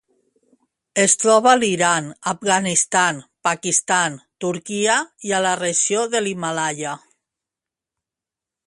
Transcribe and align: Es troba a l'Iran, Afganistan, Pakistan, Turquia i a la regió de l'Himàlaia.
Es 1.01 1.13
troba 1.23 1.51
a 1.51 1.59
l'Iran, 1.63 2.07
Afganistan, 2.31 3.19
Pakistan, 3.49 4.17
Turquia 4.47 4.97
i 5.31 5.37
a 5.37 5.45
la 5.49 5.55
regió 5.63 6.05
de 6.17 6.25
l'Himàlaia. 6.27 6.99